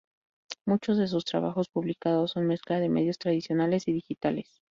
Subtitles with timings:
[0.65, 4.63] Muchos de sus trabajos publicados son mezcla de medios tradicionales y digitales.